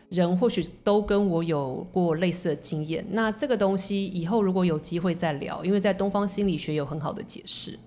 [0.09, 7.79] 人或许都跟我有过类似的经验，那这个东西以后如果有机会再聊，因为在东方心理学有很好的解释。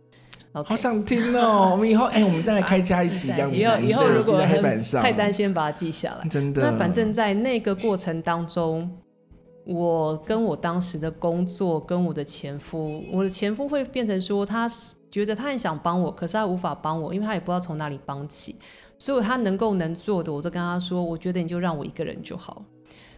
[0.51, 1.69] 好想听哦！
[1.71, 3.57] 我们以后哎、欸，我们再来开加一集这样子。
[3.57, 6.27] 以后以后如果黑板上菜单先把它记下来。
[6.29, 6.63] 真的。
[6.63, 8.91] 那反正在那个过程当中，
[9.65, 14.69] 我跟我当时的工作，跟我的前夫，我的前夫会变成说，他
[15.11, 18.57] 觉得他很想帮我，可是他无法帮我，因为他也不知道从哪里帮起。
[18.99, 22.65] 所以他能够能做的，我都跟他说，我觉得你就让我一个人就好。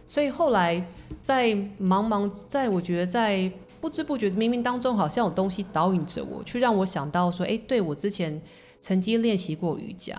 [0.07, 0.85] 所以后来
[1.21, 1.47] 在
[1.79, 8.39] 茫茫，在我觉得在不知不觉的冥冥当中，好像有东西导引着我，去让我想到说，哎，对，我之前
[8.79, 10.15] 曾经练习过瑜伽。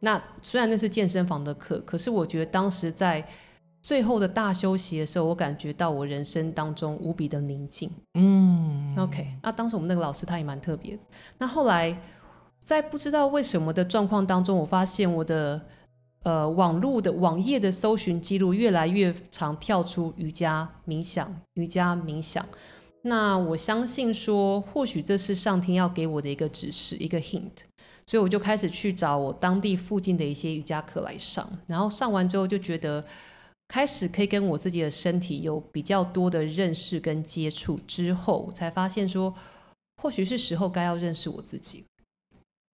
[0.00, 3.24] 那虽然那是健身房的课，可是我觉得当时在
[3.82, 7.90] 最后的大休息的时候，我感觉到我人生当中无比的宁静。
[8.14, 9.28] 嗯，OK。
[9.42, 11.02] 那当时我们那个老师他也蛮特别的。
[11.38, 11.96] 那后来。
[12.68, 15.58] 在不知道为什么的状况当中，我发现我的
[16.22, 22.44] 呃网络的网页的搜寻记录越来越常跳出瑜伽冥想，瑜伽冥想。
[23.04, 27.62] 那我相信说，或许这是上天要给我的一个指示，一个 hint。
[28.06, 33.02] 所以我就开始去找我当地附近的一些瑜伽课来上，然后上完之后就觉得
[33.68, 39.32] 开始可以跟我自己的身体有比较多的认识跟接触之后，我才发现说，
[40.02, 41.82] 或许是时候该要认识我自己。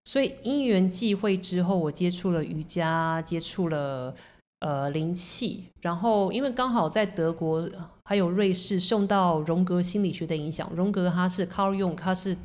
[0.06, 4.14] 所以因缘际会之后，我接触了瑜伽，接触了
[4.60, 7.68] 呃灵气，然后因为刚好在德国
[8.04, 12.36] 还有瑞士受到荣格心理学的影响，荣格他是 Carl Jung，他是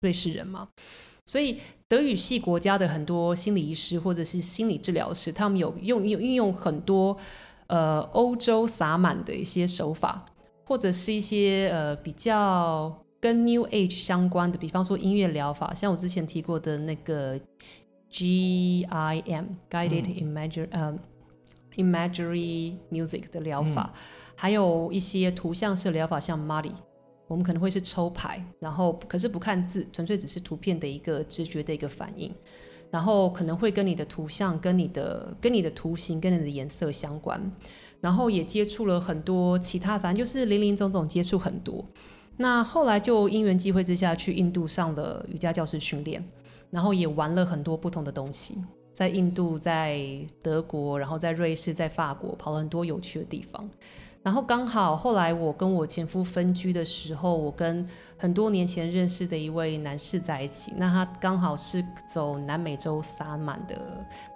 [0.00, 0.68] 瑞士人嘛，
[1.24, 7.16] 所以德语系国家的很多心理医师或者是心理治疗师，他们有用用运用很多
[7.68, 10.26] 呃欧洲洒满的一些手法，
[10.64, 13.03] 或者是一些呃比较。
[13.24, 17.40] 跟 New Age 相关的，比方说音乐疗法，像我之前提过的那个
[18.10, 20.94] G I M Guided Imagery 呃
[21.76, 24.00] Imagery Music 的疗法，嗯，
[24.36, 26.74] 还有一些图像式疗法，像 Muddy，
[27.26, 32.30] 我们可能会是抽牌，然后可是不看字，纯粹只是图片的一个直觉的一个反应，
[32.90, 37.40] 然后可能会跟你的图像、跟你的、跟你的图形、跟你的颜色相关，
[38.02, 41.82] 然后也接触了很多其他，反正就是林林总总接触很多。
[42.36, 46.24] 那后来就因缘际会之下去印度上了瑜伽教师训练，
[46.70, 48.56] 然后也玩了很多不同的东西，
[48.92, 50.00] 在印度、在
[50.42, 53.68] 德国，然后在瑞士、在法国跑了很多有趣的地方。
[54.22, 63.76] 然后刚好后来我跟我前夫分居的时候，我跟很多年前认识的一位男士在一起，那他刚好是走南美洲萨满的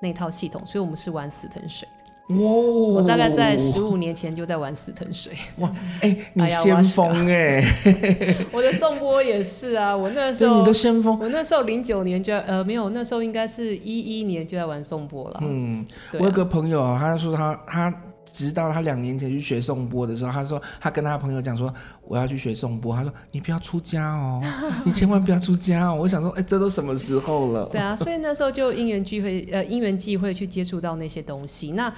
[0.02, 1.88] 那套系统，所以我们是玩死藤水。
[2.28, 2.36] 哇！
[2.36, 5.32] 我大概在十五年前就在玩死藤水。
[5.58, 5.72] 哇！
[6.02, 7.64] 哎、欸，你先锋哎！
[8.52, 11.18] 我的颂钵也是啊，我那时候你的先锋。
[11.18, 15.38] 我那时候零九年就呃没有，那时候应该是一一年就在玩颂钵了。
[15.42, 15.84] 嗯，
[16.18, 17.94] 我有个朋友啊，他说他他
[18.32, 21.72] 直到他两年前去学颂钵的时候，他说他跟他朋友讲说
[22.02, 24.42] 我要去学颂钵，他说你不要出家哦，
[24.84, 25.94] 你千万不要出家哦。
[25.94, 27.66] 我想说，哎，这都什么时候了？
[27.66, 31.72] 对啊，所以那时候就因缘聚会，呃，因缘际会去接触到那些东西。
[31.72, 31.92] 那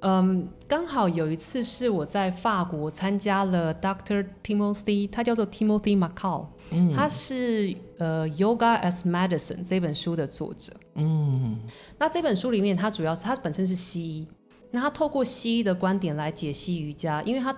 [0.00, 4.26] 嗯，刚好有一次是我在法国参加了 Dr.
[4.44, 10.74] Timothy，他叫做 Timothy McCall，嗯，他是呃 Yoga as Medicine 这本书的作者。
[10.96, 11.58] 嗯，
[11.98, 14.28] 那这本书里面，他主要是他本身是西医。
[14.74, 17.56] 那他透过西医的观点来解析瑜伽，因为他，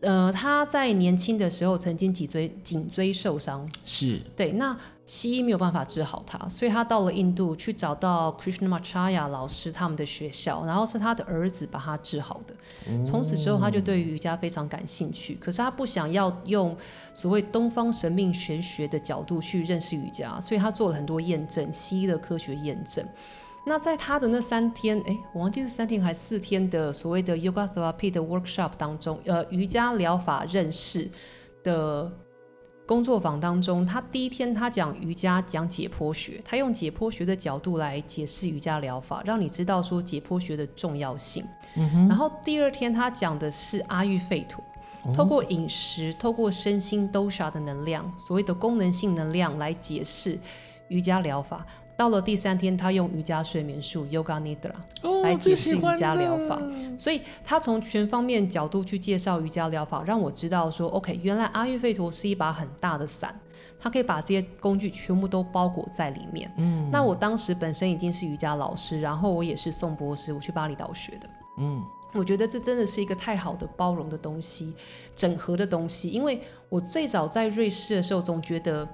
[0.00, 4.76] 呃，他在年轻的时候曾经脊椎颈椎受伤，是对，那
[5.06, 12.54] 西医没有办法治好他，所以他到了印度去找到 Krishnamacharya 老师他们的学校，然后是他的儿子把他治好的。
[13.02, 16.76] 从此之后，他就对瑜伽非常感兴趣，可是他不想要用
[17.14, 23.02] 所谓东方神命玄学的角度去认识瑜伽，所以他做了很多验证，西医的科学验证。
[23.68, 31.10] 那在他的那三天，哎，我忘记是三天还是四天的所谓的 Yoga Therapy 的 workshop 当中，呃，瑜伽疗法认识
[31.64, 32.08] 的
[32.86, 41.44] 工作坊当中，他第一天他讲瑜伽，讲解剖学，他用解剖学的角度来解释瑜伽疗法，让你知道说解剖学的重要性。
[41.74, 42.08] 嗯哼。
[42.08, 44.62] 然后第二天他讲的是阿育吠陀，
[45.12, 50.38] 透过饮食，透过身心 dosha 的能量，所谓的功能性能量来解释
[50.86, 51.66] 瑜伽疗法。
[51.96, 56.60] 到了第三天，他用瑜伽睡眠术 Yoga Nidra 来解释瑜伽疗法，
[56.98, 63.34] 所以他从全方面角度去介绍瑜伽疗法，让我知道说，OK，原来阿育吠陀是一把很大的伞，
[63.80, 66.52] 它可以把这些工具全部都包裹在里面。
[66.58, 71.28] 嗯，那我当时本身已经是瑜伽老师，然后我也是宋博士，我去巴厘岛学的。
[71.56, 71.82] 嗯，
[72.12, 74.74] 我觉得这真的是一个太好的包容的东西，
[75.14, 78.86] 整合的东西，因为我最早在瑞士的时候总觉得。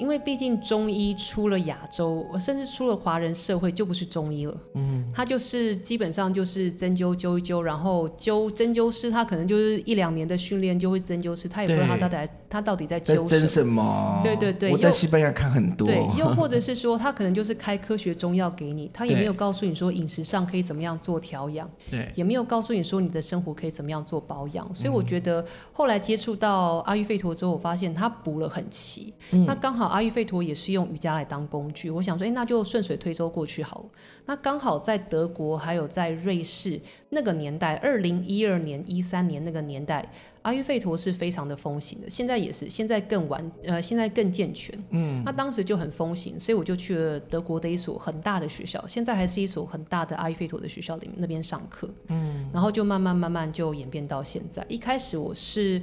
[0.00, 4.56] 因为毕竟中医出了亚洲，甚至出了华人社会，就不是中医了。
[4.74, 14.20] 嗯，他就是基本上就是针灸灸一灸，然后灸针灸师他可能就是一两年的训练就会针灸师，他也不知道他到底他到底在灸针什么。
[14.24, 15.86] 对对对，我在西班牙看很多。
[15.86, 24.66] 对， 又或者是说他可能就是开科学中药给你，他也没有告诉你说饮食上可以怎么样做调养，对，也没有告诉你说你的生活可以怎么样做保养。
[24.74, 25.44] 所以我觉得
[25.74, 29.12] 后来接触到阿育吠陀之后，我发现他补了很齐，
[29.46, 29.89] 他刚好。
[29.90, 33.86] 阿育吠陀也是用瑜伽来当工具，我想说，哎，那就顺水推舟过去好了。
[34.26, 40.08] 那刚好在德国还有在瑞士那个年代，二零一二年、一三年那个年代，
[40.42, 42.08] 阿育吠陀是非常的风行的。
[42.08, 44.72] 现在也是，现在更完，呃，现在更健全。
[44.90, 51.90] 嗯，那当时就很风行，所以我就去了德国的一所很大的学校，现在还是一所很大的阿育吠陀的学校里面那边上课。
[52.08, 54.64] 嗯，然后就慢慢慢慢就演变到现在。
[54.68, 55.82] 一开始我是。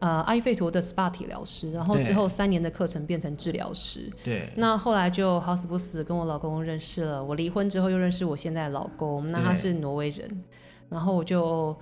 [0.00, 4.12] 呃，阿育吠陀的 SPA 体疗师，然后之后三年的课程变成治疗师。
[4.22, 4.50] 对。
[4.56, 10.44] 那后来就好死不死跟我老公认识了，我离婚之后又认识我现在的老公，那他是挪威人，
[10.90, 11.74] 然后我就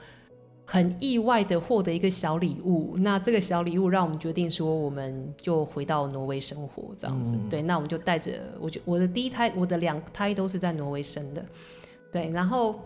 [0.64, 7.34] 很意外的获得一个小礼物，那这个小礼物让我们决定说，我们就回到挪威生活这样子。
[7.34, 11.44] 嗯、对，那我们就带着，我就我的第一胎，我的两胎都是在挪威生的。
[12.12, 12.78] 对，然后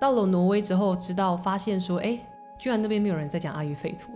[0.00, 2.18] 到了挪威之后，知道发现说，哎。
[2.62, 4.14] 居然那边没有人在讲阿育吠陀，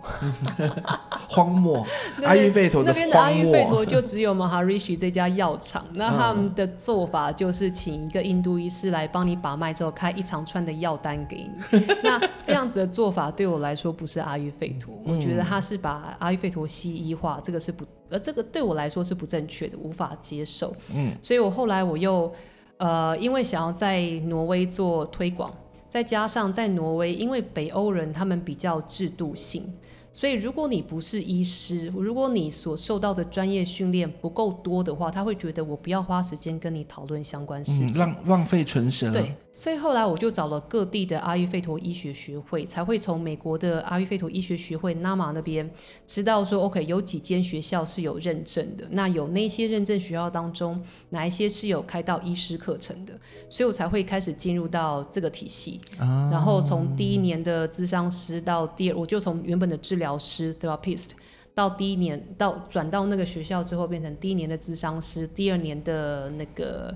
[1.27, 1.85] 荒漠。
[2.23, 5.83] 阿育吠陀的那边的阿育吠陀就只有 Maharishi 这家药厂。
[5.95, 11.39] 那他们的做法就是请一个印度医师来帮你把脉之后开一长串的药单给
[11.71, 11.85] 你。
[12.01, 20.73] 那这样子的做法对我来说不是阿育吠陀，我觉得他是把阿育吠陀西医化，这个是不呃这个对我来说是不正确的，无法接受。
[20.95, 22.33] 嗯，所以我后来我又
[22.77, 25.53] 呃因为想要在挪威做推广。
[25.89, 29.63] 再加上在挪威，因为北欧人他们比较制度性。
[30.11, 39.11] 所以，如果你不是医师，如果你所受到的专业训练不够多的话，他会觉得我不要花时间跟你讨论相关事情，嗯、浪浪费唇舌。
[39.11, 45.67] 对，所以后来我就找了各地的阿育吠陀医学学会，才会从美国的阿育吠陀医学学会 NAMA 那边
[46.05, 48.85] 知道说，OK，有几间学校是有认证的。
[48.91, 50.79] 那有那些认证学校当中，
[51.09, 53.19] 哪一些是有开到医师课程的？
[53.49, 55.81] 所以我才会开始进入到这个体系。
[55.97, 60.15] 啊、然后从第一年的咨商师到第二，我就从原本的治疗。
[60.19, 61.11] 师 therapist
[61.55, 66.93] 到第一年到转到那个学校之后，变成第一年的咨商师，第二年的那个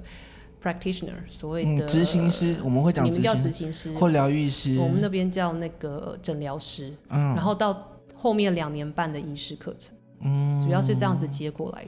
[0.61, 6.93] practitioner，所谓的执、嗯、行师，我们会讲，你们叫执行师或疗愈师，我们那边叫那个诊疗师。
[7.09, 11.87] 嗯，然后到后面两年半的医师课程，嗯，主要是这样子接过来。